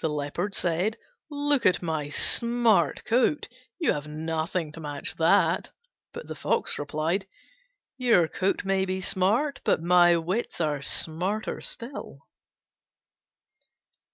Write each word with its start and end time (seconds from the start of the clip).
The 0.00 0.10
Leopard 0.10 0.54
said, 0.54 0.98
"Look 1.30 1.64
at 1.64 1.80
my 1.80 2.10
smart 2.10 3.02
coat; 3.06 3.48
you 3.78 3.94
have 3.94 4.06
nothing 4.06 4.72
to 4.72 4.80
match 4.80 5.16
that." 5.16 5.70
But 6.12 6.26
the 6.26 6.34
Fox 6.34 6.78
replied, 6.78 7.26
"Your 7.96 8.28
coat 8.28 8.66
may 8.66 8.84
be 8.84 9.00
smart, 9.00 9.62
but 9.64 9.80
my 9.82 10.18
wits 10.18 10.60
are 10.60 10.82
smarter 10.82 11.62
still." 11.62 12.18